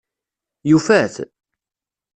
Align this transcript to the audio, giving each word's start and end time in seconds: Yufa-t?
Yufa-t? 0.69 1.15